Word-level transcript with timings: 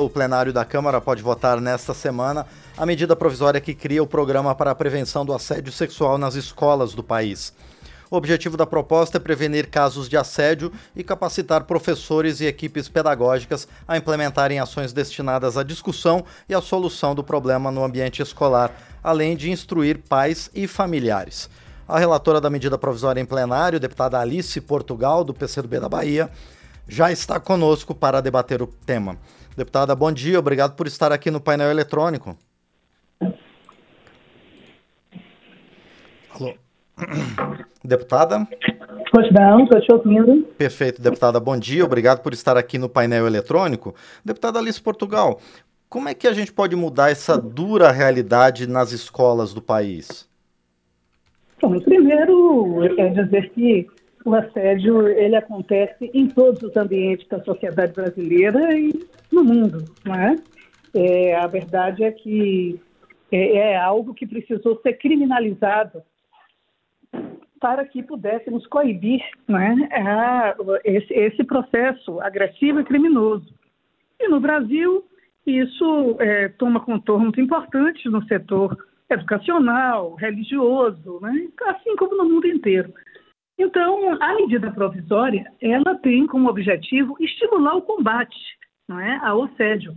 O 0.00 0.08
plenário 0.08 0.50
da 0.50 0.64
Câmara 0.64 0.98
pode 0.98 1.22
votar 1.22 1.60
nesta 1.60 1.92
semana 1.92 2.46
a 2.74 2.86
medida 2.86 3.14
provisória 3.14 3.60
que 3.60 3.74
cria 3.74 4.02
o 4.02 4.06
programa 4.06 4.54
para 4.54 4.70
a 4.70 4.74
prevenção 4.74 5.26
do 5.26 5.34
assédio 5.34 5.70
sexual 5.70 6.16
nas 6.16 6.34
escolas 6.36 6.94
do 6.94 7.02
país. 7.02 7.52
O 8.10 8.16
objetivo 8.16 8.56
da 8.56 8.64
proposta 8.64 9.18
é 9.18 9.20
prevenir 9.20 9.68
casos 9.68 10.08
de 10.08 10.16
assédio 10.16 10.72
e 10.96 11.04
capacitar 11.04 11.64
professores 11.64 12.40
e 12.40 12.46
equipes 12.46 12.88
pedagógicas 12.88 13.68
a 13.86 13.94
implementarem 13.98 14.58
ações 14.58 14.90
destinadas 14.90 15.58
à 15.58 15.62
discussão 15.62 16.24
e 16.48 16.54
à 16.54 16.62
solução 16.62 17.14
do 17.14 17.22
problema 17.22 17.70
no 17.70 17.84
ambiente 17.84 18.22
escolar, 18.22 18.72
além 19.04 19.36
de 19.36 19.50
instruir 19.50 19.98
pais 20.08 20.50
e 20.54 20.66
familiares. 20.66 21.50
A 21.86 21.98
relatora 21.98 22.40
da 22.40 22.48
medida 22.48 22.78
provisória 22.78 23.20
em 23.20 23.26
plenário, 23.26 23.78
deputada 23.78 24.18
Alice 24.18 24.58
Portugal, 24.62 25.22
do 25.22 25.34
PCdoB 25.34 25.78
da 25.78 25.90
Bahia, 25.90 26.30
já 26.88 27.10
está 27.10 27.38
conosco 27.38 27.94
para 27.94 28.20
debater 28.20 28.62
o 28.62 28.66
tema. 28.66 29.16
Deputada, 29.56 29.94
bom 29.94 30.10
dia, 30.12 30.38
obrigado 30.38 30.74
por 30.74 30.86
estar 30.86 31.12
aqui 31.12 31.30
no 31.30 31.40
painel 31.40 31.70
eletrônico. 31.70 32.36
Alô. 36.34 36.54
Deputada? 37.84 38.46
Pois 39.12 39.32
não, 39.32 39.64
estou 39.64 39.80
te 39.80 39.92
ouvindo. 39.92 40.44
Perfeito, 40.56 41.02
deputada. 41.02 41.40
Bom 41.40 41.58
dia, 41.58 41.84
obrigado 41.84 42.20
por 42.22 42.32
estar 42.32 42.56
aqui 42.56 42.78
no 42.78 42.88
painel 42.88 43.26
eletrônico. 43.26 43.94
Deputada 44.24 44.58
Alice 44.58 44.80
Portugal, 44.80 45.40
como 45.88 46.08
é 46.08 46.14
que 46.14 46.28
a 46.28 46.32
gente 46.32 46.52
pode 46.52 46.76
mudar 46.76 47.10
essa 47.10 47.36
dura 47.36 47.90
realidade 47.90 48.68
nas 48.68 48.92
escolas 48.92 49.52
do 49.52 49.60
país? 49.60 50.28
Bom, 51.60 51.78
primeiro, 51.80 52.84
eu 52.84 52.94
quero 52.94 53.24
dizer 53.24 53.50
que 53.50 53.88
o 54.24 54.34
assédio 54.34 55.08
ele 55.08 55.36
acontece 55.36 56.10
em 56.12 56.28
todos 56.28 56.62
os 56.62 56.76
ambientes 56.76 57.26
da 57.28 57.42
sociedade 57.42 57.92
brasileira 57.92 58.78
e 58.78 58.92
no 59.32 59.44
mundo, 59.44 59.84
não 60.04 60.14
é? 60.14 60.36
é 60.94 61.34
a 61.34 61.46
verdade 61.46 62.04
é 62.04 62.12
que 62.12 62.80
é, 63.32 63.56
é 63.56 63.76
algo 63.76 64.14
que 64.14 64.26
precisou 64.26 64.78
ser 64.82 64.94
criminalizado 64.94 66.02
para 67.60 67.84
que 67.84 68.02
pudéssemos 68.02 68.66
coibir 68.66 69.22
né, 69.46 69.88
a, 69.92 70.56
esse, 70.84 71.12
esse, 71.12 71.44
processo 71.44 72.18
agressivo 72.20 72.80
e 72.80 72.84
criminoso. 72.84 73.54
E 74.18 74.28
no 74.28 74.40
Brasil, 74.40 75.04
isso 75.46 76.16
é, 76.20 76.48
toma 76.48 76.80
contornos 76.80 77.36
importantes 77.36 78.10
no 78.10 78.24
setor 78.24 78.76
educacional, 79.10 80.14
religioso, 80.14 81.18
né, 81.20 81.48
assim 81.66 81.94
como 81.96 82.16
no 82.16 82.24
mundo 82.24 82.46
inteiro. 82.46 82.92
Então, 83.62 84.16
a 84.22 84.34
medida 84.36 84.70
provisória, 84.72 85.44
ela 85.60 85.94
tem 85.96 86.26
como 86.26 86.48
objetivo 86.48 87.14
estimular 87.20 87.76
o 87.76 87.82
combate 87.82 88.34
não 88.88 88.98
é, 88.98 89.18
ao 89.22 89.44
assédio 89.44 89.94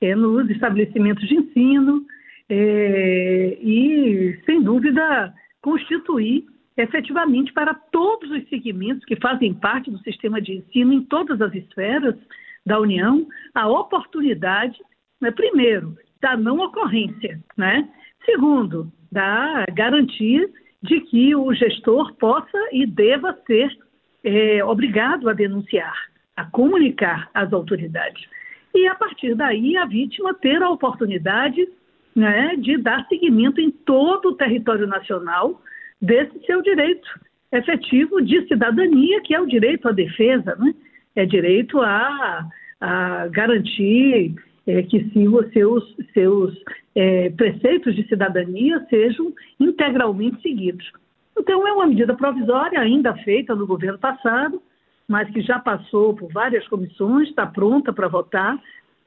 é, 0.00 0.12
nos 0.16 0.50
estabelecimentos 0.50 1.26
de 1.28 1.36
ensino 1.36 2.04
é, 2.48 3.58
e, 3.62 4.42
sem 4.44 4.60
dúvida, 4.60 5.32
constituir 5.62 6.46
efetivamente 6.76 7.52
para 7.52 7.74
todos 7.74 8.28
os 8.28 8.48
segmentos 8.48 9.04
que 9.04 9.14
fazem 9.20 9.54
parte 9.54 9.88
do 9.88 9.98
sistema 10.00 10.42
de 10.42 10.54
ensino 10.54 10.92
em 10.92 11.04
todas 11.04 11.40
as 11.40 11.54
esferas 11.54 12.16
da 12.66 12.80
União 12.80 13.24
a 13.54 13.68
oportunidade, 13.68 14.76
né, 15.20 15.30
primeiro, 15.30 15.96
da 16.20 16.36
não 16.36 16.58
ocorrência, 16.58 17.40
né? 17.56 17.88
Segundo, 18.24 18.92
da 19.12 19.64
garantia 19.72 20.50
de 20.86 21.00
que 21.00 21.34
o 21.34 21.52
gestor 21.52 22.14
possa 22.14 22.58
e 22.72 22.86
deva 22.86 23.36
ser 23.46 23.70
é, 24.24 24.64
obrigado 24.64 25.28
a 25.28 25.32
denunciar, 25.32 25.94
a 26.36 26.44
comunicar 26.44 27.28
às 27.34 27.52
autoridades. 27.52 28.24
E 28.74 28.86
a 28.86 28.94
partir 28.94 29.34
daí 29.34 29.76
a 29.76 29.84
vítima 29.84 30.34
ter 30.34 30.62
a 30.62 30.70
oportunidade 30.70 31.66
né, 32.14 32.56
de 32.56 32.76
dar 32.78 33.06
seguimento 33.08 33.60
em 33.60 33.70
todo 33.70 34.30
o 34.30 34.34
território 34.34 34.86
nacional 34.86 35.60
desse 36.00 36.38
seu 36.46 36.62
direito 36.62 37.08
efetivo 37.52 38.20
de 38.22 38.46
cidadania, 38.48 39.20
que 39.22 39.34
é 39.34 39.40
o 39.40 39.46
direito 39.46 39.88
à 39.88 39.92
defesa, 39.92 40.56
né? 40.56 40.74
é 41.14 41.24
direito 41.24 41.80
a, 41.80 42.46
a 42.80 43.28
garantir 43.28 44.34
é, 44.66 44.82
que 44.82 44.96
os 45.28 45.52
seus, 45.52 45.96
seus 46.12 46.54
é, 46.94 47.30
preceitos 47.30 47.94
de 47.94 48.06
cidadania 48.08 48.84
sejam 48.90 49.32
integralmente 49.60 50.42
seguidos. 50.42 50.90
Então, 51.38 51.66
é 51.66 51.72
uma 51.72 51.86
medida 51.86 52.14
provisória 52.14 52.80
ainda 52.80 53.14
feita 53.18 53.54
no 53.54 53.66
governo 53.66 53.98
passado, 53.98 54.60
mas 55.06 55.30
que 55.30 55.40
já 55.40 55.58
passou 55.58 56.14
por 56.14 56.32
várias 56.32 56.66
comissões, 56.68 57.28
está 57.28 57.46
pronta 57.46 57.92
para 57.92 58.08
votar, 58.08 58.60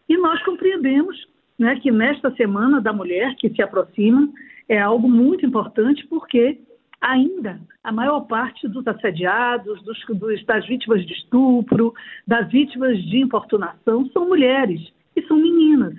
e 0.07 0.17
nós 0.17 0.41
compreendemos 0.43 1.27
né, 1.57 1.77
que 1.79 1.91
nesta 1.91 2.31
Semana 2.35 2.79
da 2.79 2.93
Mulher, 2.93 3.35
que 3.35 3.49
se 3.49 3.61
aproxima, 3.61 4.29
é 4.69 4.79
algo 4.79 5.09
muito 5.09 5.45
importante, 5.45 6.07
porque 6.07 6.57
ainda 7.01 7.59
a 7.83 7.91
maior 7.91 8.21
parte 8.21 8.67
dos 8.67 8.87
assediados, 8.87 9.81
dos, 9.83 9.97
dos, 10.07 10.45
das 10.45 10.65
vítimas 10.67 11.05
de 11.05 11.13
estupro, 11.13 11.93
das 12.25 12.49
vítimas 12.49 12.97
de 13.03 13.17
importunação 13.17 14.09
são 14.11 14.27
mulheres 14.27 14.81
e 15.19 15.27
são 15.27 15.37
meninas. 15.37 15.95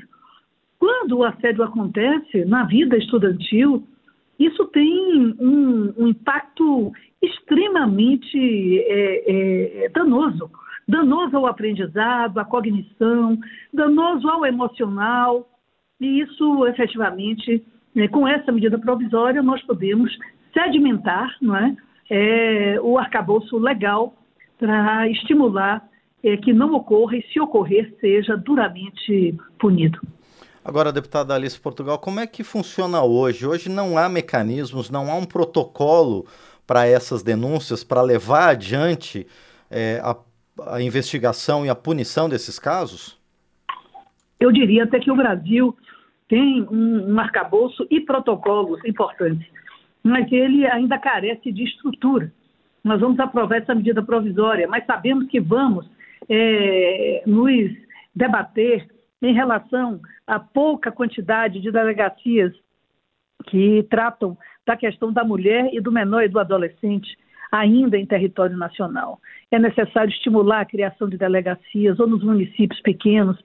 Quando 0.78 1.18
o 1.18 1.24
assédio 1.24 1.62
acontece 1.62 2.44
na 2.46 2.64
vida 2.64 2.96
estudantil, 2.96 3.86
isso 4.38 4.64
tem 4.68 5.36
um, 5.38 5.92
um 5.98 6.08
impacto 6.08 6.92
extremamente 7.20 8.80
é, 8.86 9.84
é, 9.84 9.88
danoso. 9.90 10.50
Danoso 10.88 11.36
ao 11.36 11.46
aprendizado, 11.46 12.38
à 12.38 12.44
cognição, 12.44 13.38
danoso 13.72 14.28
ao 14.28 14.46
emocional. 14.46 15.46
E 16.00 16.20
isso, 16.20 16.66
efetivamente, 16.66 17.62
né, 17.94 18.08
com 18.08 18.26
essa 18.26 18.50
medida 18.50 18.78
provisória, 18.78 19.42
nós 19.42 19.62
podemos 19.62 20.10
sedimentar 20.52 21.36
não 21.40 21.54
é, 21.54 21.76
é 22.08 22.80
o 22.80 22.98
arcabouço 22.98 23.58
legal 23.58 24.14
para 24.58 25.08
estimular 25.08 25.86
é, 26.22 26.36
que 26.36 26.52
não 26.52 26.74
ocorra 26.74 27.16
e, 27.16 27.22
se 27.32 27.40
ocorrer, 27.40 27.94
seja 28.00 28.36
duramente 28.36 29.34
punido. 29.58 30.00
Agora, 30.64 30.92
deputada 30.92 31.34
Alice 31.34 31.58
Portugal, 31.58 31.98
como 31.98 32.20
é 32.20 32.26
que 32.26 32.44
funciona 32.44 33.02
hoje? 33.02 33.46
Hoje 33.46 33.68
não 33.68 33.96
há 33.96 34.08
mecanismos, 34.08 34.90
não 34.90 35.10
há 35.10 35.14
um 35.14 35.24
protocolo 35.24 36.26
para 36.66 36.86
essas 36.86 37.22
denúncias, 37.22 37.82
para 37.82 38.02
levar 38.02 38.50
adiante 38.50 39.26
é, 39.70 40.00
a, 40.02 40.16
a 40.74 40.82
investigação 40.82 41.64
e 41.64 41.68
a 41.68 41.74
punição 41.74 42.28
desses 42.28 42.58
casos? 42.58 43.18
Eu 44.38 44.52
diria 44.52 44.84
até 44.84 45.00
que 45.00 45.10
o 45.10 45.16
Brasil 45.16 45.76
tem 46.28 46.62
um, 46.70 47.14
um 47.14 47.18
arcabouço 47.18 47.86
e 47.90 48.00
protocolos 48.00 48.84
importantes 48.84 49.48
mas 50.02 50.30
ele 50.32 50.66
ainda 50.66 50.98
carece 50.98 51.52
de 51.52 51.64
estrutura. 51.64 52.32
Nós 52.82 53.00
vamos 53.00 53.18
aprovar 53.20 53.58
essa 53.58 53.74
medida 53.74 54.02
provisória, 54.02 54.66
mas 54.66 54.86
sabemos 54.86 55.26
que 55.28 55.38
vamos 55.38 55.86
é, 56.30 57.22
nos 57.26 57.70
debater 58.14 58.88
em 59.20 59.34
relação 59.34 60.00
à 60.26 60.38
pouca 60.38 60.92
quantidade 60.92 61.60
de 61.60 61.70
delegacias 61.70 62.52
que 63.48 63.82
tratam 63.90 64.38
da 64.66 64.76
questão 64.76 65.12
da 65.12 65.24
mulher 65.24 65.68
e 65.72 65.80
do 65.80 65.90
menor 65.90 66.22
e 66.22 66.28
do 66.28 66.38
adolescente 66.38 67.18
ainda 67.50 67.98
em 67.98 68.06
território 68.06 68.56
nacional. 68.56 69.18
É 69.50 69.58
necessário 69.58 70.10
estimular 70.10 70.60
a 70.60 70.64
criação 70.64 71.08
de 71.08 71.18
delegacias 71.18 71.98
ou 71.98 72.06
nos 72.06 72.22
municípios 72.22 72.80
pequenos 72.80 73.36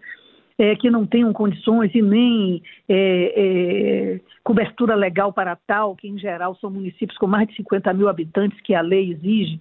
é, 0.58 0.76
que 0.76 0.90
não 0.90 1.06
tenham 1.06 1.34
condições 1.34 1.94
e 1.94 2.02
nem 2.02 2.62
é, 2.88 3.34
é, 3.36 4.20
cobertura 4.44 4.96
legal 4.96 5.34
para 5.34 5.56
tal, 5.68 5.96
que 5.96 6.08
em 6.08 6.18
geral 6.18 6.56
são 6.62 6.70
municípios 6.70 7.18
com 7.18 7.28
mais 7.28 7.48
de 7.48 7.56
50 7.56 7.92
mil 7.94 8.08
habitantes 8.08 8.60
que 8.62 8.74
a 8.74 8.82
lei 8.82 9.12
exige, 9.12 9.60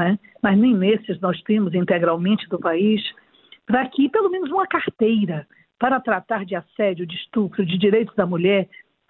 é? 0.00 0.18
mas 0.42 0.56
nem 0.58 0.74
nesses 0.74 1.20
nós 1.20 1.40
temos 1.42 1.74
integralmente 1.74 2.48
do 2.48 2.58
país, 2.58 3.02
para 3.66 3.86
que 3.88 4.08
pelo 4.08 4.30
menos 4.30 4.50
uma 4.50 4.66
carteira 4.66 5.46
para 5.78 6.00
tratar 6.00 6.44
de 6.44 6.54
assédio, 6.54 7.06
de 7.06 7.16
estupro, 7.16 7.66
de 7.66 7.76
direitos 7.76 8.14
da 8.14 8.24
mulher 8.24 8.68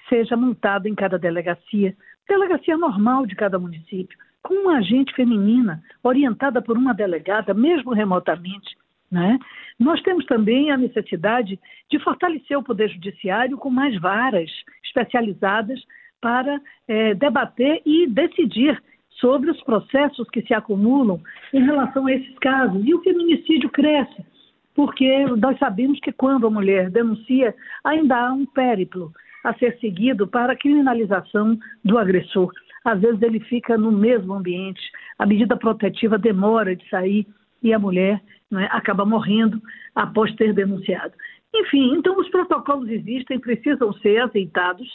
seja 0.08 0.37
montada 0.37 0.88
em 0.88 0.94
cada 0.94 1.19
delegacia, 1.19 1.94
delegacia 2.29 2.76
normal 2.76 3.26
de 3.26 3.34
cada 3.34 3.58
município, 3.58 4.17
com 4.43 4.55
uma 4.55 4.79
agente 4.79 5.14
feminina 5.14 5.82
orientada 6.02 6.61
por 6.61 6.76
uma 6.76 6.93
delegada, 6.93 7.55
mesmo 7.55 7.93
remotamente, 7.93 8.76
né? 9.11 9.38
Nós 9.78 10.00
temos 10.02 10.25
também 10.26 10.70
a 10.70 10.76
necessidade 10.76 11.58
de 11.90 11.99
fortalecer 12.00 12.58
o 12.58 12.62
Poder 12.62 12.88
Judiciário 12.88 13.58
com 13.58 13.70
mais 13.70 13.99
varas 14.00 14.50
especializadas 14.85 15.81
para 16.20 16.61
é, 16.88 17.14
debater 17.14 17.82
e 17.85 18.06
decidir 18.06 18.81
sobre 19.23 19.53
os 19.53 19.63
processos 19.63 20.29
que 20.31 20.43
se 20.43 20.53
acumulam 20.53 21.23
em 21.55 21.65
relação 21.65 22.07
a 22.07 22.13
esses 22.13 22.37
casos. 22.41 22.85
E 22.85 22.93
o 22.93 23.01
feminicídio 23.03 23.71
cresce, 23.71 24.27
porque 24.75 25.25
nós 25.37 25.57
sabemos 25.61 26.01
que 26.01 26.11
quando 26.11 26.45
a 26.45 26.51
mulher 26.51 26.91
denuncia, 26.91 27.55
ainda 27.85 28.17
há 28.17 28.33
um 28.33 28.45
périplo 28.45 29.13
a 29.45 29.55
ser 29.55 29.79
seguido 29.79 30.27
para 30.27 30.55
a 30.55 30.57
criminalização 30.57 31.57
do 31.85 31.99
agressor. 31.99 32.53
Às 32.85 33.01
vezes 33.01 33.23
ele 33.23 33.39
fica 33.39 33.79
no 33.79 33.93
mesmo 33.93 34.35
ambiente, 34.35 34.83
a 35.17 35.25
medida 35.25 35.57
protetiva 35.57 36.19
demora 36.19 36.75
de 36.75 36.89
sair 36.89 37.25
e 37.63 37.73
a 37.73 37.79
mulher 37.79 38.21
né, 38.51 38.69
acaba 38.73 39.05
morrendo 39.05 39.63
após 39.95 40.35
ter 40.35 40.53
denunciado. 40.53 41.13
Enfim, 41.55 41.95
então 41.95 42.19
os 42.19 42.29
protocolos 42.29 42.89
existem, 42.89 43.39
precisam 43.39 43.93
ser 43.95 44.19
aceitados. 44.19 44.89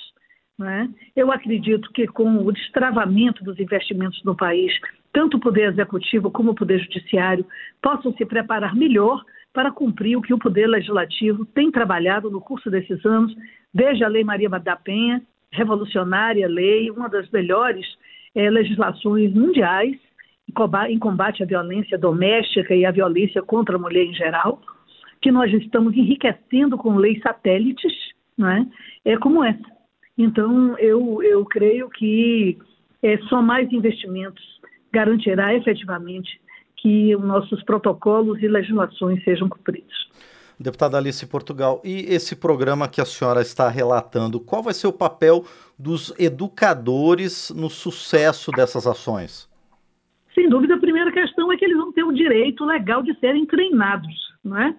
Né? 0.58 0.90
Eu 1.16 1.32
acredito 1.32 1.92
que 1.92 2.08
com 2.08 2.38
o 2.46 2.52
destravamento 2.52 3.44
dos 3.44 3.60
investimentos 3.60 4.24
no 4.24 4.36
país, 4.36 4.74
tanto 5.14 5.38
o 5.38 5.40
Poder 5.40 5.70
Executivo 5.70 6.32
como 6.32 6.52
o 6.52 6.56
Poder 6.56 6.80
Judiciário 6.80 7.46
possam 7.82 8.12
se 8.14 8.26
preparar 8.26 8.76
melhor 8.76 9.24
para 9.54 9.72
cumprir 9.72 10.18
o 10.18 10.22
que 10.22 10.34
o 10.34 10.40
Poder 10.40 10.68
Legislativo 10.68 11.46
tem 11.46 11.72
trabalhado 11.72 12.30
no 12.30 12.42
curso 12.42 12.70
desses 12.70 13.04
anos, 13.06 13.36
desde 13.74 14.04
a 14.04 14.08
Lei 14.08 14.24
Maria 14.24 14.50
da 14.50 14.76
Penha, 14.76 15.22
revolucionária 15.52 16.48
lei, 16.48 16.92
uma 16.92 17.08
das 17.08 17.30
melhores 17.32 17.86
é, 18.36 18.50
legislações 18.50 19.34
mundiais 19.34 19.98
em 20.90 21.00
combate 21.00 21.44
à 21.44 21.46
violência 21.46 21.98
doméstica 21.98 22.74
e 22.74 22.86
à 22.86 22.92
violência 22.92 23.42
contra 23.42 23.76
a 23.76 23.80
mulher 23.80 24.06
em 24.06 24.14
geral, 24.14 24.62
que 25.22 25.32
nós 25.32 25.52
estamos 25.54 25.96
enriquecendo 25.96 26.78
com 26.78 26.96
leis 26.96 27.20
satélites, 27.22 27.92
não 28.38 28.50
é? 28.50 28.66
é 29.04 29.18
como 29.18 29.44
essa. 29.44 29.77
Então, 30.18 30.78
eu, 30.80 31.22
eu 31.22 31.46
creio 31.46 31.90
que 31.90 32.58
é, 33.04 33.18
só 33.30 33.42
mais 33.42 33.72
investimentos 33.72 34.44
garantirá 34.92 35.54
efetivamente 35.54 36.40
que 36.78 37.16
os 37.16 37.24
nossos 37.24 37.64
protocolos 37.64 38.42
e 38.42 38.48
legislações 38.48 39.24
sejam 39.24 39.50
cumpridos. 39.50 40.08
Deputada 40.60 40.98
Alice 40.98 41.24
Portugal, 41.28 41.82
e 41.86 42.06
esse 42.12 42.36
programa 42.36 42.88
que 42.88 43.00
a 43.00 43.06
senhora 43.06 43.42
está 43.42 43.70
relatando, 43.70 44.40
qual 44.40 44.64
vai 44.64 44.74
ser 44.74 44.88
o 44.88 44.94
papel 44.94 45.46
dos 45.78 46.12
educadores 46.18 47.52
no 47.56 47.70
sucesso 47.70 48.52
dessas 48.52 48.88
ações? 48.88 49.48
Sem 50.34 50.50
dúvida, 50.50 50.76
a 50.76 50.80
primeira 50.80 51.12
questão 51.12 51.52
é 51.52 51.58
que 51.58 51.66
eles 51.66 51.78
vão 51.78 51.92
ter 51.92 52.04
o 52.04 52.12
direito 52.12 52.66
legal 52.66 53.04
de 53.04 53.14
serem 53.20 53.46
treinados, 53.46 54.16
não 54.44 54.58
é? 54.58 54.76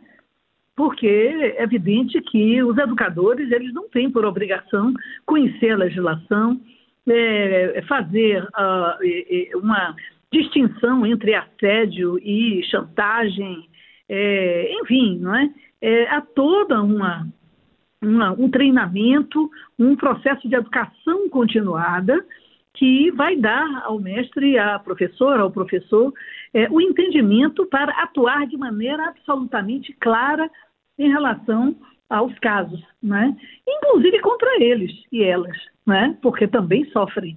Porque 0.79 1.09
é 1.09 1.61
evidente 1.61 2.21
que 2.21 2.63
os 2.63 2.79
educadores 2.79 3.51
eles 3.51 3.75
não 3.75 3.89
têm 3.89 4.09
por 4.09 4.25
obrigação 4.25 4.95
conhecer 5.27 5.73
a 5.73 5.77
legislação, 5.77 6.61
é, 7.09 7.83
fazer 7.89 8.45
uh, 8.45 9.59
uma 9.59 9.97
distinção 10.33 11.05
entre 11.05 11.35
assédio 11.35 12.17
e 12.21 12.63
chantagem, 12.71 13.69
é, 14.09 14.73
enfim, 14.81 15.19
não 15.19 15.35
é? 15.35 15.51
é, 15.83 16.09
há 16.15 16.21
toda 16.21 16.81
uma, 16.81 17.27
uma, 18.01 18.31
um 18.31 18.49
treinamento, 18.49 19.51
um 19.77 19.97
processo 19.97 20.49
de 20.49 20.55
educação 20.55 21.29
continuada 21.29 22.25
que 22.75 23.11
vai 23.11 23.35
dar 23.35 23.83
ao 23.85 23.99
mestre, 23.99 24.57
à 24.57 24.79
professora, 24.79 25.43
ao 25.43 25.51
professor, 25.51 26.15
é, 26.55 26.69
o 26.71 26.81
entendimento 26.81 27.67
para 27.67 27.91
atuar 28.01 28.47
de 28.47 28.57
maneira 28.57 29.09
absolutamente 29.09 29.93
clara 29.95 30.49
em 30.99 31.09
relação 31.09 31.77
aos 32.09 32.37
casos, 32.39 32.83
né? 33.03 33.37
inclusive 33.67 34.19
contra 34.21 34.63
eles 34.63 34.93
e 35.13 35.23
elas, 35.23 35.57
né? 35.87 36.17
porque 36.23 36.49
também 36.49 36.85
sofrem, 36.87 37.37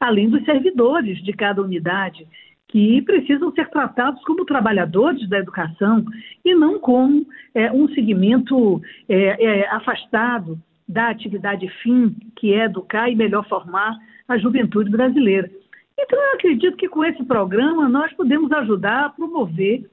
além 0.00 0.30
dos 0.30 0.44
servidores 0.44 1.22
de 1.22 1.32
cada 1.32 1.60
unidade 1.60 2.26
que 2.68 3.02
precisam 3.02 3.52
ser 3.52 3.68
tratados 3.68 4.24
como 4.24 4.46
trabalhadores 4.46 5.28
da 5.28 5.38
educação 5.38 6.04
e 6.42 6.54
não 6.54 6.78
como 6.78 7.26
é, 7.54 7.70
um 7.70 7.86
segmento 7.88 8.80
é, 9.08 9.44
é, 9.44 9.68
afastado 9.68 10.58
da 10.88 11.08
atividade 11.08 11.68
fim, 11.82 12.16
que 12.34 12.54
é 12.54 12.64
educar 12.64 13.10
e 13.10 13.14
melhor 13.14 13.46
formar 13.46 13.94
a 14.26 14.38
juventude 14.38 14.90
brasileira. 14.90 15.50
Então, 15.98 16.18
eu 16.18 16.34
acredito 16.34 16.76
que 16.76 16.88
com 16.88 17.04
esse 17.04 17.22
programa 17.24 17.88
nós 17.88 18.10
podemos 18.14 18.50
ajudar 18.50 19.04
a 19.04 19.10
promover 19.10 19.88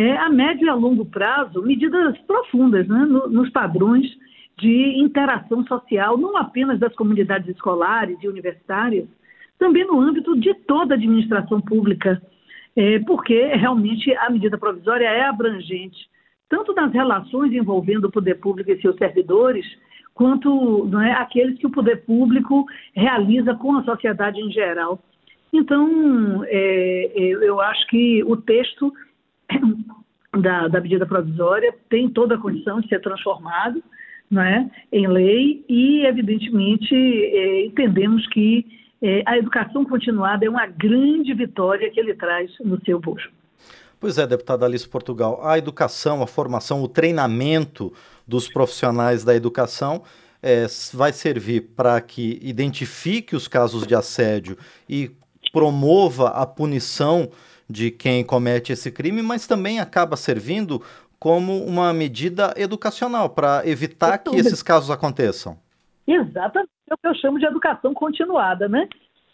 é, 0.00 0.16
a 0.16 0.30
médio 0.30 0.64
e 0.64 0.70
a 0.70 0.74
longo 0.74 1.04
prazo 1.04 1.62
medidas 1.62 2.16
profundas 2.20 2.88
né, 2.88 3.04
no, 3.04 3.28
nos 3.28 3.50
padrões 3.50 4.06
de 4.58 4.98
interação 4.98 5.62
social, 5.66 6.16
não 6.16 6.38
apenas 6.38 6.80
das 6.80 6.94
comunidades 6.94 7.48
escolares 7.48 8.16
e 8.22 8.28
universitárias, 8.28 9.06
também 9.58 9.86
no 9.86 10.00
âmbito 10.00 10.38
de 10.40 10.54
toda 10.66 10.94
a 10.94 10.96
administração 10.96 11.60
pública, 11.60 12.20
é, 12.74 12.98
porque 13.00 13.44
realmente 13.54 14.10
a 14.16 14.30
medida 14.30 14.56
provisória 14.56 15.04
é 15.04 15.24
abrangente, 15.24 16.08
tanto 16.48 16.74
nas 16.74 16.92
relações 16.94 17.52
envolvendo 17.52 18.06
o 18.06 18.10
poder 18.10 18.36
público 18.36 18.70
e 18.70 18.80
seus 18.80 18.96
servidores, 18.96 19.66
quanto 20.14 20.86
não 20.86 21.02
é, 21.02 21.12
aqueles 21.12 21.58
que 21.58 21.66
o 21.66 21.70
poder 21.70 22.06
público 22.06 22.64
realiza 22.94 23.54
com 23.54 23.76
a 23.76 23.84
sociedade 23.84 24.40
em 24.40 24.50
geral. 24.50 24.98
Então, 25.52 26.42
é, 26.46 27.12
é 27.14 27.22
eu 27.32 27.60
acho 27.60 27.86
que 27.88 28.24
o 28.24 28.36
texto 28.36 28.90
da, 30.40 30.68
da, 30.68 30.80
medida 30.80 31.06
provisória 31.06 31.74
tem 31.88 32.08
toda 32.08 32.34
a 32.34 32.38
condição 32.38 32.80
de 32.80 32.88
ser 32.88 33.00
transformado 33.00 33.82
não 34.30 34.42
é, 34.42 34.70
em 34.92 35.08
lei 35.08 35.64
e, 35.68 36.06
evidentemente, 36.06 36.94
é, 36.94 37.66
entendemos 37.66 38.26
que 38.28 38.64
é, 39.02 39.22
a 39.26 39.36
educação 39.36 39.84
continuada 39.84 40.44
é 40.44 40.48
uma 40.48 40.66
grande 40.66 41.34
vitória 41.34 41.90
que 41.90 41.98
ele 41.98 42.14
traz 42.14 42.50
no 42.64 42.80
seu 42.84 43.00
bojo. 43.00 43.28
Pois 43.98 44.18
é, 44.18 44.26
deputada 44.26 44.64
Alice 44.64 44.88
Portugal, 44.88 45.40
a 45.44 45.58
educação, 45.58 46.22
a 46.22 46.26
formação, 46.26 46.82
o 46.82 46.88
treinamento 46.88 47.92
dos 48.26 48.48
profissionais 48.48 49.24
da 49.24 49.34
educação 49.34 50.02
é, 50.42 50.66
vai 50.94 51.12
servir 51.12 51.72
para 51.76 52.00
que 52.00 52.38
identifique 52.40 53.34
os 53.34 53.48
casos 53.48 53.86
de 53.86 53.94
assédio 53.94 54.56
e 54.88 55.10
promova 55.52 56.28
a 56.28 56.46
punição 56.46 57.30
de 57.70 57.90
quem 57.90 58.24
comete 58.24 58.72
esse 58.72 58.90
crime, 58.90 59.22
mas 59.22 59.46
também 59.46 59.78
acaba 59.78 60.16
servindo 60.16 60.82
como 61.18 61.62
uma 61.64 61.92
medida 61.92 62.54
educacional 62.56 63.30
para 63.30 63.62
evitar 63.66 64.18
que 64.18 64.36
esses 64.36 64.62
casos 64.62 64.90
aconteçam. 64.90 65.56
Exatamente 66.06 66.70
é 66.90 66.94
o 66.94 66.98
que 66.98 67.06
eu 67.06 67.14
chamo 67.14 67.38
de 67.38 67.46
educação 67.46 67.94
continuada, 67.94 68.68
né? 68.68 68.88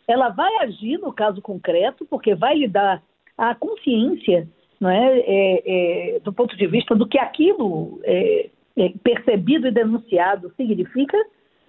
Ela 0.07 0.29
vai 0.29 0.53
agir 0.59 0.99
no 0.99 1.13
caso 1.13 1.41
concreto, 1.41 2.05
porque 2.05 2.35
vai 2.35 2.57
lhe 2.57 2.69
dar 2.69 3.03
a 3.39 3.55
consciência, 3.55 4.49
não 4.79 4.91
é, 4.91 5.19
é, 5.19 6.17
é 6.17 6.21
do 6.21 6.33
ponto 6.33 6.57
de 6.57 6.67
vista 6.67 6.95
do 6.95 7.09
que 7.09 7.19
aquilo 7.19 8.01
é, 8.05 8.51
é, 8.77 8.93
percebido 9.03 9.67
e 9.67 9.73
denunciado 9.73 10.53
significa, 10.57 11.17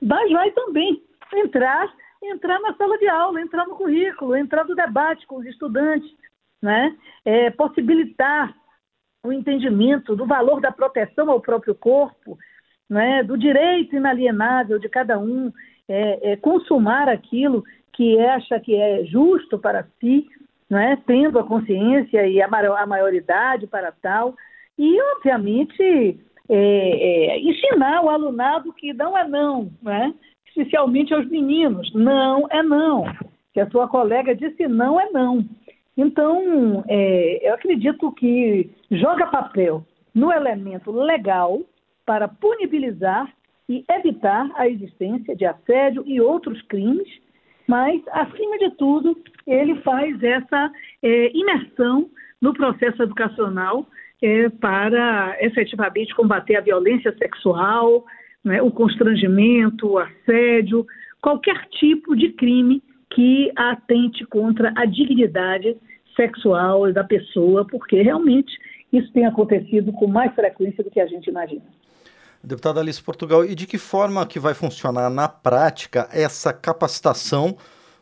mas 0.01 0.31
vai 0.31 0.51
também 0.51 1.01
entrar 1.33 1.91
entrar 2.23 2.59
na 2.59 2.73
sala 2.75 2.97
de 2.97 3.07
aula, 3.07 3.39
entrar 3.39 3.65
no 3.67 3.75
currículo, 3.75 4.35
entrar 4.35 4.65
no 4.65 4.75
debate 4.75 5.25
com 5.27 5.37
os 5.37 5.45
estudantes, 5.45 6.09
né? 6.61 6.95
É, 7.23 7.49
possibilitar 7.51 8.55
o 9.23 9.31
entendimento 9.31 10.15
do 10.15 10.25
valor 10.25 10.61
da 10.61 10.71
proteção 10.71 11.29
ao 11.29 11.41
próprio 11.41 11.75
corpo, 11.75 12.37
né? 12.89 13.23
do 13.23 13.37
direito 13.37 13.95
inalienável 13.95 14.79
de 14.79 14.87
cada 14.87 15.19
um 15.19 15.51
é, 15.87 16.31
é, 16.31 16.35
consumar 16.37 17.09
aquilo 17.09 17.63
que 17.93 18.19
acha 18.19 18.59
que 18.59 18.75
é 18.75 19.03
justo 19.05 19.57
para 19.57 19.87
si, 19.99 20.27
não 20.69 20.79
é? 20.79 20.95
tendo 20.95 21.39
a 21.39 21.43
consciência 21.43 22.27
e 22.27 22.41
a, 22.41 22.47
a 22.47 22.85
maioridade 22.85 23.67
para 23.67 23.91
tal, 23.91 24.35
e, 24.77 25.01
obviamente, 25.15 26.19
é, 26.49 26.55
é, 26.55 27.39
ensinar 27.39 28.03
o 28.03 28.09
alunado 28.09 28.71
que 28.73 28.93
não 28.93 29.17
é 29.17 29.27
não, 29.27 29.71
né? 29.81 30.13
especialmente 30.47 31.13
aos 31.13 31.27
meninos, 31.27 31.91
não 31.93 32.47
é 32.49 32.61
não, 32.63 33.05
que 33.53 33.59
a 33.59 33.69
sua 33.69 33.87
colega 33.87 34.35
disse 34.35 34.67
não 34.67 34.99
é 34.99 35.09
não. 35.11 35.43
Então, 35.97 36.83
é, 36.87 37.49
eu 37.49 37.55
acredito 37.55 38.11
que 38.11 38.69
joga 38.91 39.25
papel 39.27 39.83
no 40.13 40.31
elemento 40.31 40.91
legal 40.91 41.61
para 42.05 42.27
punibilizar 42.27 43.27
e 43.67 43.83
evitar 43.89 44.49
a 44.55 44.67
existência 44.67 45.35
de 45.35 45.45
assédio 45.45 46.03
e 46.05 46.21
outros 46.21 46.61
crimes, 46.63 47.07
mas, 47.67 48.01
acima 48.11 48.57
de 48.59 48.69
tudo, 48.77 49.17
ele 49.45 49.75
faz 49.81 50.21
essa 50.23 50.71
é, 51.03 51.31
imersão 51.35 52.09
no 52.39 52.53
processo 52.53 53.03
educacional 53.03 53.85
é, 54.21 54.49
para 54.49 55.35
efetivamente 55.41 56.15
combater 56.15 56.55
a 56.55 56.61
violência 56.61 57.13
sexual, 57.17 58.05
né, 58.43 58.61
o 58.61 58.71
constrangimento, 58.71 59.87
o 59.87 59.97
assédio, 59.97 60.85
qualquer 61.21 61.65
tipo 61.71 62.15
de 62.15 62.29
crime 62.29 62.81
que 63.09 63.51
atente 63.55 64.25
contra 64.25 64.73
a 64.75 64.85
dignidade 64.85 65.77
sexual 66.15 66.91
da 66.91 67.03
pessoa, 67.03 67.65
porque 67.65 68.01
realmente 68.01 68.51
isso 68.91 69.11
tem 69.11 69.25
acontecido 69.25 69.91
com 69.93 70.07
mais 70.07 70.33
frequência 70.33 70.83
do 70.83 70.89
que 70.89 70.99
a 70.99 71.07
gente 71.07 71.29
imagina. 71.29 71.63
Deputada 72.43 72.79
Alice 72.79 73.01
Portugal, 73.01 73.43
e 73.43 73.55
de 73.55 73.65
que 73.65 73.77
forma 73.77 74.25
que 74.25 74.39
vai 74.39 74.53
funcionar 74.53 75.09
na 75.09 75.27
prática 75.27 76.07
essa 76.11 76.53
capacitação 76.53 77.57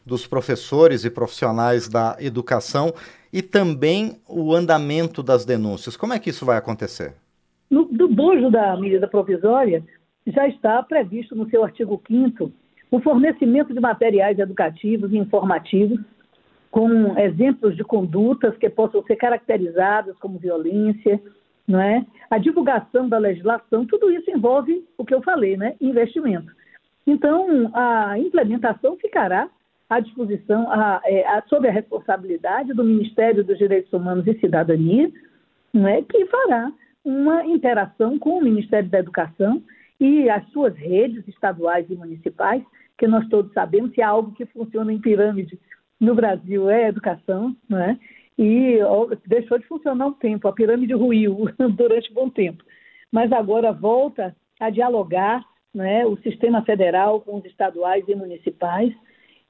dos 0.06 0.28
professores 0.28 1.04
e 1.04 1.10
profissionais 1.10 1.88
da 1.88 2.16
educação 2.20 2.94
e 3.34 3.42
também 3.42 4.20
o 4.28 4.54
andamento 4.54 5.24
das 5.24 5.46
denúncias? 5.46 5.98
Como 5.98 6.14
é 6.14 6.20
que 6.20 6.30
isso 6.30 6.46
vai 6.46 6.58
acontecer? 6.58 7.16
No, 7.70 7.86
do 7.86 8.08
bojo 8.08 8.52
da 8.52 8.78
medida 8.78 9.08
provisória, 9.08 9.84
já 10.28 10.48
está 10.48 10.82
previsto 10.84 11.36
no 11.36 11.50
seu 11.50 11.64
artigo 11.64 12.02
5 12.08 12.52
o 12.96 13.02
fornecimento 13.02 13.74
de 13.74 13.80
materiais 13.80 14.40
educativos 14.40 15.12
e 15.12 15.18
informativos 15.18 16.00
com 16.72 17.18
exemplos 17.20 17.76
de 17.76 17.84
condutas 17.84 18.56
que 18.58 18.70
possam 18.70 19.04
ser 19.04 19.18
caracterizadas 19.18 20.18
como 20.18 20.40
violência, 20.40 21.22
não 21.68 21.82
é? 21.82 22.06
A 22.30 22.38
divulgação 22.38 23.10
da 23.10 23.18
legislação, 23.18 23.86
tudo 23.86 24.10
isso 24.10 24.32
envolve 24.32 24.86
o 24.98 25.04
que 25.04 25.14
eu 25.14 25.22
falei, 25.22 25.58
né? 25.58 25.76
Investimento. 25.82 26.52
Então, 27.06 27.70
a 27.74 28.18
implementação 28.18 28.96
ficará 28.98 29.50
à 29.90 30.00
disposição, 30.00 30.72
a, 30.72 31.02
é, 31.04 31.28
a, 31.28 31.44
sob 31.48 31.68
a 31.68 31.72
responsabilidade 31.72 32.74
do 32.74 32.84
Ministério 32.84 33.44
dos 33.44 33.58
Direitos 33.58 33.92
Humanos 33.92 34.26
e 34.26 34.40
Cidadania, 34.40 35.12
não 35.74 35.88
é? 35.88 36.02
que 36.02 36.26
fará 36.28 36.72
uma 37.04 37.46
interação 37.46 38.18
com 38.18 38.38
o 38.38 38.44
Ministério 38.44 38.90
da 38.90 39.00
Educação 39.00 39.62
e 40.00 40.30
as 40.30 40.48
suas 40.50 40.76
redes 40.76 41.28
estaduais 41.28 41.86
e 41.90 41.96
municipais, 41.96 42.64
que 42.98 43.08
nós 43.08 43.28
todos 43.28 43.52
sabemos 43.54 43.92
que 43.92 44.02
é 44.02 44.06
algo 44.06 44.34
que 44.34 44.46
funciona 44.46 44.92
em 44.92 45.00
pirâmide 45.00 45.60
no 46.00 46.14
Brasil 46.14 46.70
é 46.70 46.86
a 46.86 46.90
educação, 46.90 47.56
não 47.70 47.80
é? 47.80 47.98
e 48.38 48.80
deixou 49.26 49.58
de 49.58 49.66
funcionar 49.66 50.08
um 50.08 50.14
tempo, 50.14 50.48
a 50.48 50.54
pirâmide 50.54 50.94
ruiu 50.94 51.48
durante 51.76 52.12
um 52.12 52.14
bom 52.14 52.30
tempo. 52.30 52.64
Mas 53.12 53.32
agora 53.32 53.72
volta 53.72 54.36
a 54.60 54.70
dialogar 54.70 55.44
né, 55.74 56.06
o 56.06 56.18
sistema 56.18 56.62
federal 56.64 57.22
com 57.22 57.38
os 57.38 57.46
estaduais 57.46 58.04
e 58.08 58.16
municipais. 58.16 58.94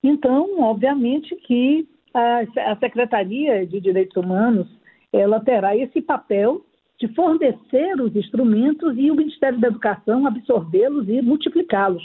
Então, 0.03 0.61
obviamente 0.61 1.35
que 1.35 1.87
a 2.13 2.75
Secretaria 2.79 3.65
de 3.65 3.81
Direitos 3.81 4.15
Humanos 4.15 4.67
ela 5.11 5.39
terá 5.39 5.75
esse 5.75 6.01
papel 6.01 6.65
de 6.97 7.07
fornecer 7.09 7.99
os 7.99 8.15
instrumentos 8.15 8.95
e 8.97 9.11
o 9.11 9.15
Ministério 9.15 9.59
da 9.59 9.67
Educação 9.67 10.25
absorvê-los 10.25 11.09
e 11.09 11.21
multiplicá-los, 11.21 12.03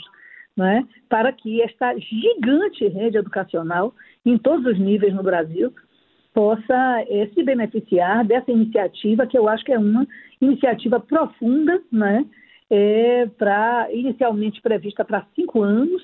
né, 0.61 0.87
para 1.09 1.33
que 1.33 1.59
esta 1.59 1.97
gigante 1.97 2.87
rede 2.87 3.17
educacional, 3.17 3.95
em 4.23 4.37
todos 4.37 4.63
os 4.63 4.79
níveis 4.79 5.11
no 5.11 5.23
Brasil, 5.23 5.73
possa 6.35 7.03
é, 7.09 7.27
se 7.33 7.41
beneficiar 7.41 8.23
dessa 8.23 8.51
iniciativa, 8.51 9.25
que 9.25 9.35
eu 9.35 9.49
acho 9.49 9.65
que 9.65 9.73
é 9.73 9.79
uma 9.79 10.07
iniciativa 10.39 10.99
profunda, 10.99 11.81
né? 11.91 12.23
É, 12.69 13.25
pra, 13.37 13.89
inicialmente 13.91 14.61
prevista 14.61 15.03
para 15.03 15.25
cinco 15.35 15.63
anos, 15.63 16.01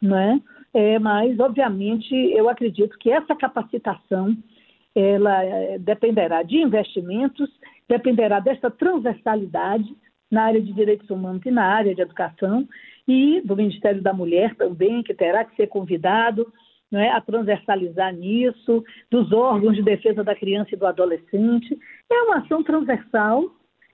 né? 0.00 0.38
É, 0.74 0.98
mas, 0.98 1.40
obviamente, 1.40 2.14
eu 2.14 2.48
acredito 2.48 2.96
que 2.98 3.10
essa 3.10 3.34
capacitação 3.34 4.36
ela 4.94 5.42
dependerá 5.80 6.42
de 6.42 6.56
investimentos, 6.58 7.48
dependerá 7.88 8.38
dessa 8.40 8.70
transversalidade 8.70 9.88
na 10.30 10.44
área 10.44 10.60
de 10.60 10.72
direitos 10.72 11.08
humanos 11.08 11.40
e 11.46 11.50
na 11.50 11.64
área 11.64 11.94
de 11.94 12.02
educação, 12.02 12.68
e 13.08 13.40
do 13.40 13.56
Ministério 13.56 14.02
da 14.02 14.12
Mulher 14.12 14.54
também, 14.54 15.02
que 15.02 15.14
terá 15.14 15.42
que 15.42 15.56
ser 15.56 15.66
convidado, 15.66 16.52
é, 16.92 17.08
a 17.10 17.20
transversalizar 17.20 18.14
nisso, 18.14 18.84
dos 19.10 19.32
órgãos 19.32 19.74
de 19.74 19.82
defesa 19.82 20.22
da 20.22 20.34
criança 20.34 20.70
e 20.74 20.76
do 20.76 20.86
adolescente. 20.86 21.78
É 22.10 22.22
uma 22.22 22.38
ação 22.38 22.62
transversal 22.62 23.44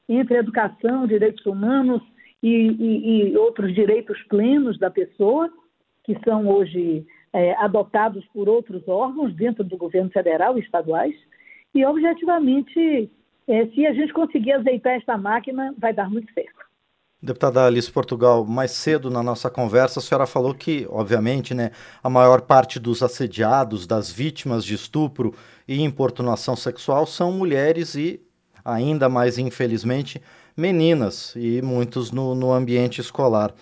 entre 0.09 0.37
educação, 0.37 1.07
direitos 1.07 1.47
humanos 1.47 2.03
e, 2.43 2.49
e, 2.51 3.31
e 3.31 3.37
outros 3.37 3.73
direitos 3.75 4.21
plenos 4.25 4.79
da 4.79 4.91
pessoa, 4.91 5.49
que 6.05 6.17
são 6.25 6.49
hoje 6.49 7.07
é, 7.33 7.55
adotados 7.57 8.25
por 8.27 8.49
outros 8.49 8.87
órgãos 8.87 9.35
dentro 9.35 9.65
do 9.65 9.77
governo 9.77 10.11
federal 10.11 10.59
e 10.59 10.61
estaduais. 10.61 11.15
E, 11.75 11.85
objetivamente, 11.85 13.11
é, 13.49 13.67
se 13.67 13.87
a 13.87 13.93
gente 13.93 14.13
conseguir 14.13 14.53
azeitar 14.53 14.95
esta 14.95 15.17
máquina, 15.17 15.75
vai 15.79 15.93
dar 15.93 16.11
muito 16.11 16.33
certo. 16.33 16.74
Deputada 17.25 17.65
Alice 17.65 17.91
Portugal, 17.91 18.45
mais 18.45 18.73
cedo 18.73 19.09
na 19.09 19.23
nossa 19.23 19.49
conversa, 19.49 19.99
a 19.99 20.03
senhora 20.03 20.27
falou 20.27 20.55
que, 20.55 20.87
obviamente, 20.91 21.55
né, 21.55 21.71
a 22.03 22.11
maior 22.11 22.43
parte 22.43 22.79
dos 22.79 23.03
assediados, 23.03 23.87
das 23.87 24.11
vítimas 24.11 24.63
de 24.63 24.75
estupro 24.75 25.35
e 25.67 25.81
importunação 25.81 26.55
sexual 26.55 27.07
são 27.07 27.33
mulheres 27.33 27.95
e, 27.95 28.21
ainda 28.63 29.09
mais 29.09 29.39
infelizmente, 29.39 30.21
meninas, 30.55 31.33
e 31.35 31.63
muitos 31.63 32.11
no, 32.11 32.35
no 32.35 32.53
ambiente 32.53 33.01
escolar. 33.01 33.55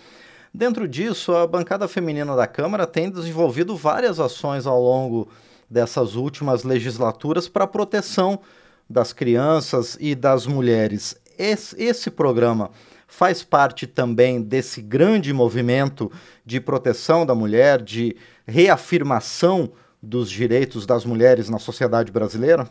Dentro 0.53 0.85
disso, 0.85 1.33
a 1.33 1.47
bancada 1.47 1.87
feminina 1.87 2.35
da 2.35 2.45
Câmara 2.45 2.85
tem 2.85 3.09
desenvolvido 3.09 3.77
várias 3.77 4.19
ações 4.19 4.67
ao 4.67 4.81
longo 4.81 5.29
dessas 5.69 6.15
últimas 6.15 6.63
legislaturas 6.65 7.47
para 7.47 7.63
a 7.63 7.67
proteção 7.67 8.41
das 8.89 9.13
crianças 9.13 9.97
e 10.01 10.15
das 10.15 10.45
mulheres. 10.45 11.15
Esse, 11.39 11.81
esse 11.81 12.11
programa 12.11 12.69
faz 13.13 13.43
parte 13.43 13.85
também 13.85 14.41
desse 14.41 14.81
grande 14.81 15.31
movimento 15.31 16.11
de 16.43 16.59
proteção 16.59 17.27
da 17.27 17.35
mulher, 17.35 17.79
de 17.79 18.15
reafirmação 18.47 19.71
dos 20.01 20.31
direitos 20.31 20.87
das 20.87 21.05
mulheres 21.05 21.47
na 21.47 21.59
sociedade 21.59 22.11
brasileira? 22.11 22.67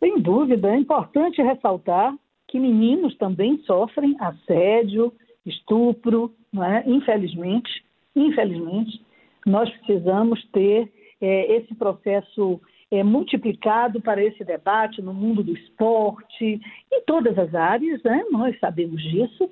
Sem 0.00 0.20
dúvida, 0.22 0.70
é 0.70 0.76
importante 0.76 1.42
ressaltar 1.42 2.14
que 2.48 2.58
meninos 2.58 3.14
também 3.18 3.58
sofrem 3.66 4.16
assédio, 4.18 5.12
estupro, 5.44 6.32
é? 6.56 6.90
infelizmente, 6.90 7.84
infelizmente, 8.16 9.04
nós 9.44 9.70
precisamos 9.70 10.42
ter 10.50 10.90
é, 11.20 11.56
esse 11.56 11.74
processo 11.74 12.58
é, 12.90 13.02
multiplicado 13.02 14.00
para 14.00 14.22
esse 14.22 14.42
debate 14.44 15.02
no 15.02 15.12
mundo 15.12 15.42
do 15.42 15.52
esporte, 15.52 16.60
em 16.92 17.02
todas 17.06 17.38
as 17.38 17.54
áreas, 17.54 18.02
né? 18.02 18.24
nós 18.30 18.58
sabemos 18.58 19.02
disso, 19.02 19.50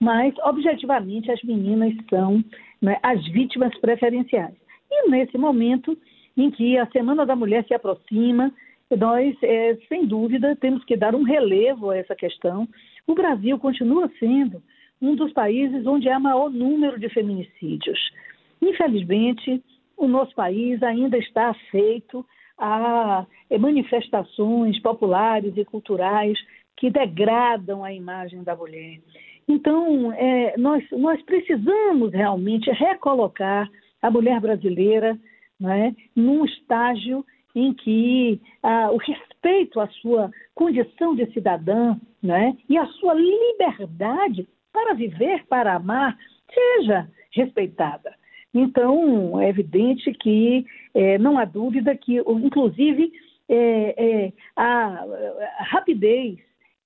mas 0.00 0.34
objetivamente 0.44 1.30
as 1.30 1.42
meninas 1.42 1.94
são 2.08 2.42
né, 2.80 2.98
as 3.02 3.22
vítimas 3.28 3.76
preferenciais. 3.78 4.54
E 4.90 5.10
nesse 5.10 5.36
momento 5.36 5.96
em 6.36 6.50
que 6.50 6.78
a 6.78 6.86
Semana 6.86 7.26
da 7.26 7.36
Mulher 7.36 7.64
se 7.66 7.74
aproxima, 7.74 8.52
nós, 8.96 9.36
é, 9.42 9.76
sem 9.88 10.06
dúvida, 10.06 10.56
temos 10.56 10.82
que 10.84 10.96
dar 10.96 11.14
um 11.14 11.22
relevo 11.22 11.90
a 11.90 11.96
essa 11.96 12.14
questão. 12.14 12.66
O 13.06 13.14
Brasil 13.14 13.58
continua 13.58 14.10
sendo 14.18 14.62
um 15.00 15.14
dos 15.14 15.32
países 15.32 15.86
onde 15.86 16.08
há 16.08 16.18
maior 16.18 16.48
número 16.50 16.98
de 16.98 17.08
feminicídios. 17.10 17.98
Infelizmente, 18.62 19.62
o 19.96 20.08
nosso 20.08 20.34
país 20.34 20.82
ainda 20.82 21.18
está 21.18 21.52
feito 21.70 22.24
a 22.58 23.26
manifestações 23.58 24.80
populares 24.80 25.56
e 25.56 25.64
culturais 25.64 26.38
que 26.76 26.90
degradam 26.90 27.84
a 27.84 27.92
imagem 27.92 28.42
da 28.42 28.56
mulher. 28.56 29.00
Então, 29.48 30.12
é, 30.12 30.54
nós, 30.58 30.84
nós 30.92 31.20
precisamos 31.22 32.12
realmente 32.12 32.70
recolocar 32.70 33.68
a 34.02 34.10
mulher 34.10 34.40
brasileira 34.40 35.18
né, 35.58 35.94
num 36.14 36.44
estágio 36.44 37.24
em 37.54 37.72
que 37.72 38.40
ah, 38.62 38.90
o 38.92 38.98
respeito 38.98 39.80
à 39.80 39.88
sua 39.88 40.30
condição 40.54 41.14
de 41.14 41.26
cidadã 41.32 41.96
né, 42.22 42.56
e 42.68 42.76
à 42.76 42.86
sua 42.86 43.14
liberdade 43.14 44.46
para 44.72 44.94
viver, 44.94 45.44
para 45.46 45.74
amar, 45.74 46.16
seja 46.52 47.08
respeitada. 47.32 48.14
Então, 48.54 49.40
é 49.40 49.48
evidente 49.48 50.12
que 50.12 50.64
é, 50.94 51.18
não 51.18 51.38
há 51.38 51.44
dúvida 51.44 51.94
que, 51.96 52.18
inclusive, 52.18 53.12
é, 53.48 53.94
é, 53.96 54.32
a, 54.56 55.04
rapidez 55.60 56.38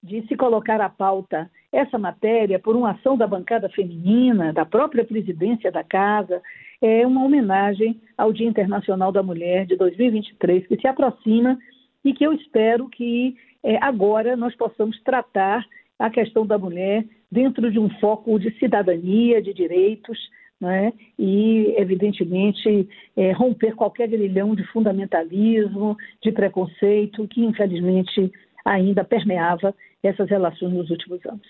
de 0.02 0.26
se 0.26 0.36
colocar 0.36 0.80
à 0.80 0.88
pauta 0.88 1.50
essa 1.72 1.98
matéria 1.98 2.58
por 2.58 2.76
uma 2.76 2.90
ação 2.90 3.16
da 3.16 3.26
bancada 3.26 3.68
feminina, 3.68 4.52
da 4.52 4.64
própria 4.64 5.04
presidência 5.04 5.70
da 5.70 5.82
casa, 5.82 6.42
é 6.80 7.06
uma 7.06 7.24
homenagem 7.24 8.00
ao 8.18 8.32
Dia 8.32 8.48
Internacional 8.48 9.12
da 9.12 9.22
Mulher 9.22 9.66
de 9.66 9.76
2023, 9.76 10.66
que 10.66 10.76
se 10.76 10.86
aproxima 10.86 11.58
e 12.04 12.12
que 12.12 12.24
eu 12.24 12.32
espero 12.32 12.88
que 12.88 13.36
é, 13.62 13.76
agora 13.82 14.36
nós 14.36 14.54
possamos 14.56 15.00
tratar 15.02 15.64
a 15.98 16.10
questão 16.10 16.44
da 16.44 16.58
mulher 16.58 17.04
dentro 17.30 17.70
de 17.70 17.78
um 17.78 17.88
foco 18.00 18.38
de 18.38 18.50
cidadania, 18.58 19.40
de 19.40 19.54
direitos, 19.54 20.18
né? 20.62 20.92
e, 21.18 21.74
evidentemente, 21.76 22.88
é, 23.16 23.32
romper 23.32 23.74
qualquer 23.74 24.06
grilhão 24.08 24.54
de 24.54 24.64
fundamentalismo, 24.68 25.96
de 26.22 26.30
preconceito, 26.30 27.26
que, 27.26 27.44
infelizmente, 27.44 28.30
ainda 28.64 29.02
permeava 29.02 29.74
essas 30.00 30.30
relações 30.30 30.72
nos 30.72 30.88
últimos 30.88 31.18
anos. 31.26 31.46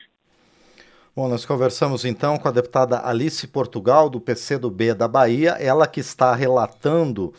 Bom, 1.14 1.28
nós 1.28 1.44
conversamos 1.44 2.06
então 2.06 2.38
com 2.38 2.48
a 2.48 2.50
deputada 2.50 3.06
Alice 3.06 3.46
Portugal, 3.46 4.08
do 4.08 4.18
PCdoB 4.18 4.94
da 4.94 5.06
Bahia, 5.06 5.50
ela 5.60 5.86
que 5.86 6.00
está 6.00 6.34
relatando 6.34 7.34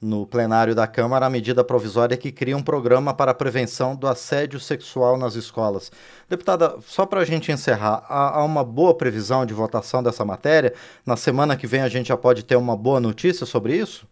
no 0.00 0.26
plenário 0.26 0.74
da 0.74 0.86
Câmara 0.86 1.26
a 1.26 1.30
medida 1.30 1.62
provisória 1.62 2.16
que 2.16 2.32
cria 2.32 2.56
um 2.56 2.62
programa 2.62 3.12
para 3.12 3.32
a 3.32 3.34
prevenção 3.34 3.94
do 3.94 4.06
assédio 4.06 4.58
sexual 4.58 5.18
nas 5.18 5.34
escolas. 5.34 5.92
Deputada, 6.28 6.76
só 6.80 7.04
para 7.04 7.20
a 7.20 7.24
gente 7.24 7.52
encerrar, 7.52 8.04
há, 8.08 8.42
uma 8.42 8.64
boa 8.64 8.96
previsão 8.96 9.44
de 9.44 9.52
votação 9.52 10.02
dessa 10.02 10.24
matéria? 10.24 10.72
Na 11.04 11.16
semana 11.16 11.56
que 11.56 11.66
vem 11.66 11.82
a 11.82 11.88
gente 11.88 12.08
já 12.08 12.16
pode 12.16 12.44
ter 12.44 12.56
uma 12.56 12.76
boa 12.76 12.98
notícia 12.98 13.44
sobre 13.44 13.76
isso? 13.76 14.08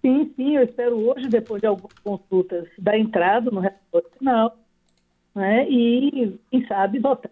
Sim, 0.00 0.32
sim, 0.36 0.56
eu 0.56 0.62
espero 0.62 0.96
hoje, 0.96 1.28
depois 1.28 1.60
de 1.60 1.66
algumas 1.66 1.98
consultas, 1.98 2.66
dar 2.78 2.98
entrada 2.98 3.50
no 3.50 3.60
relatório 3.60 4.08
final 4.18 4.56
né, 5.34 5.68
e, 5.68 6.38
quem 6.50 6.66
sabe, 6.66 6.98
votar 6.98 7.30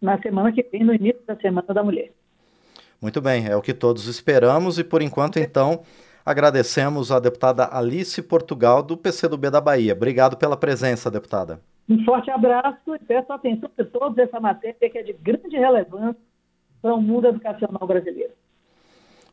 na 0.00 0.20
semana 0.20 0.52
que 0.52 0.62
vem, 0.62 0.84
no 0.84 0.94
início 0.94 1.20
da 1.26 1.36
Semana 1.36 1.72
da 1.72 1.82
Mulher. 1.82 2.12
Muito 3.00 3.20
bem, 3.20 3.46
é 3.46 3.56
o 3.56 3.62
que 3.62 3.72
todos 3.72 4.06
esperamos 4.06 4.78
e, 4.78 4.84
por 4.84 5.02
enquanto, 5.02 5.38
então 5.38 5.82
Agradecemos 6.30 7.10
a 7.10 7.18
deputada 7.18 7.68
Alice 7.72 8.22
Portugal, 8.22 8.84
do 8.84 8.96
PCdoB 8.96 9.50
da 9.50 9.60
Bahia. 9.60 9.94
Obrigado 9.94 10.36
pela 10.36 10.56
presença, 10.56 11.10
deputada. 11.10 11.60
Um 11.88 12.04
forte 12.04 12.30
abraço 12.30 12.94
e 12.94 13.00
peço 13.00 13.32
atenção 13.32 13.68
de 13.76 13.84
todos 13.86 14.16
essa 14.16 14.38
matéria 14.38 14.88
que 14.88 14.96
é 14.96 15.02
de 15.02 15.12
grande 15.12 15.56
relevância 15.56 16.22
para 16.80 16.94
o 16.94 17.02
mundo 17.02 17.26
educacional 17.26 17.84
brasileiro. 17.84 18.30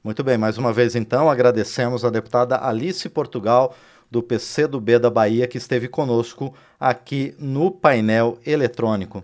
Muito 0.03 0.23
bem, 0.23 0.39
mais 0.39 0.57
uma 0.57 0.73
vez 0.73 0.95
então 0.95 1.29
agradecemos 1.29 2.03
a 2.03 2.09
deputada 2.09 2.65
Alice 2.67 3.07
Portugal 3.09 3.75
do 4.09 4.23
PCdoB 4.23 4.97
da 4.97 5.11
Bahia 5.11 5.47
que 5.47 5.59
esteve 5.59 5.87
conosco 5.87 6.51
aqui 6.79 7.35
no 7.37 7.69
painel 7.69 8.39
eletrônico. 8.43 9.23